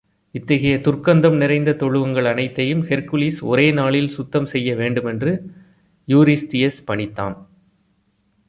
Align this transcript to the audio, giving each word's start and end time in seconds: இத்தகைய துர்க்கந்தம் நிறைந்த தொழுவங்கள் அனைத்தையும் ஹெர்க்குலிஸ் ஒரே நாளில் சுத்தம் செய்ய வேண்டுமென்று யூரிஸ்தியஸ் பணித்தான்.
இத்தகைய 0.35 0.75
துர்க்கந்தம் 0.77 1.35
நிறைந்த 1.37 1.71
தொழுவங்கள் 1.71 2.25
அனைத்தையும் 2.25 2.81
ஹெர்க்குலிஸ் 2.83 3.41
ஒரே 3.41 3.71
நாளில் 3.71 4.09
சுத்தம் 4.09 4.45
செய்ய 4.45 4.75
வேண்டுமென்று 4.75 5.33
யூரிஸ்தியஸ் 6.07 6.81
பணித்தான். 6.85 7.35